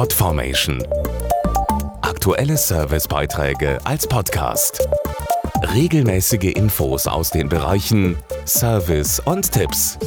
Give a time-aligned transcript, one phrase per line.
[0.00, 0.82] Podformation.
[2.00, 4.88] Aktuelle Servicebeiträge als Podcast.
[5.74, 8.16] Regelmäßige Infos aus den Bereichen
[8.46, 9.98] Service und Tipps.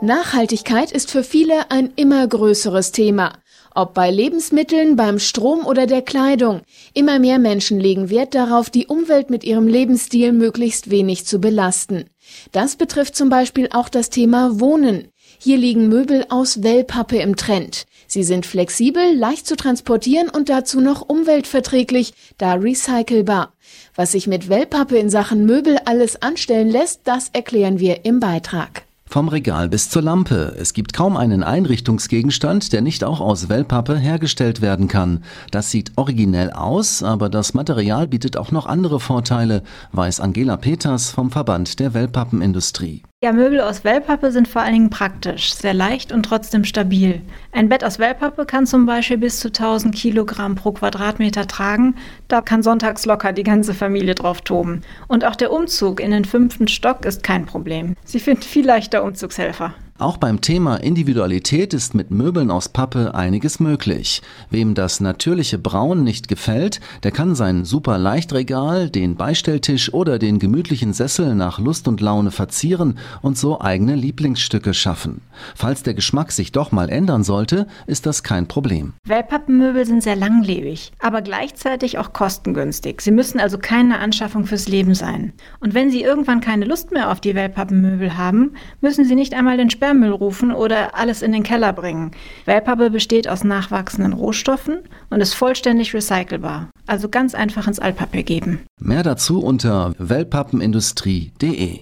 [0.00, 3.32] Nachhaltigkeit ist für viele ein immer größeres Thema.
[3.74, 6.60] Ob bei Lebensmitteln, beim Strom oder der Kleidung.
[6.92, 12.04] Immer mehr Menschen legen Wert darauf, die Umwelt mit ihrem Lebensstil möglichst wenig zu belasten.
[12.52, 15.08] Das betrifft zum Beispiel auch das Thema Wohnen.
[15.44, 17.84] Hier liegen Möbel aus Wellpappe im Trend.
[18.06, 23.52] Sie sind flexibel, leicht zu transportieren und dazu noch umweltverträglich, da recycelbar.
[23.94, 28.84] Was sich mit Wellpappe in Sachen Möbel alles anstellen lässt, das erklären wir im Beitrag.
[29.04, 30.56] Vom Regal bis zur Lampe.
[30.58, 35.24] Es gibt kaum einen Einrichtungsgegenstand, der nicht auch aus Wellpappe hergestellt werden kann.
[35.50, 41.10] Das sieht originell aus, aber das Material bietet auch noch andere Vorteile, weiß Angela Peters
[41.10, 43.02] vom Verband der Wellpappenindustrie.
[43.24, 47.22] Ja, Möbel aus Wellpappe sind vor allen Dingen praktisch, sehr leicht und trotzdem stabil.
[47.52, 51.94] Ein Bett aus Wellpappe kann zum Beispiel bis zu 1000 Kilogramm pro Quadratmeter tragen.
[52.28, 54.82] Da kann sonntags locker die ganze Familie drauf toben.
[55.08, 57.96] Und auch der Umzug in den fünften Stock ist kein Problem.
[58.04, 59.72] Sie finden viel leichter Umzugshelfer.
[59.96, 64.22] Auch beim Thema Individualität ist mit Möbeln aus Pappe einiges möglich.
[64.50, 70.40] Wem das natürliche Braun nicht gefällt, der kann sein super Leichtregal, den Beistelltisch oder den
[70.40, 75.20] gemütlichen Sessel nach Lust und Laune verzieren und so eigene Lieblingsstücke schaffen.
[75.54, 78.94] Falls der Geschmack sich doch mal ändern sollte, ist das kein Problem.
[79.06, 83.00] Wellpappenmöbel sind sehr langlebig, aber gleichzeitig auch kostengünstig.
[83.00, 85.34] Sie müssen also keine Anschaffung fürs Leben sein.
[85.60, 89.56] Und wenn Sie irgendwann keine Lust mehr auf die Wellpappenmöbel haben, müssen Sie nicht einmal
[89.56, 92.12] den Sperrmüll rufen oder alles in den Keller bringen.
[92.46, 94.78] Wellpappe besteht aus nachwachsenden Rohstoffen
[95.10, 96.70] und ist vollständig recycelbar.
[96.86, 98.60] Also ganz einfach ins Altpapier geben.
[98.80, 101.80] Mehr dazu unter wellpappenindustrie.de.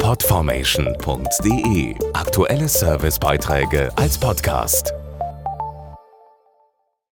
[0.00, 4.95] Podformation.de Aktuelle Servicebeiträge als Podcast.